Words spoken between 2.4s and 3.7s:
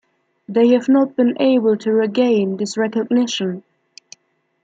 this recognition.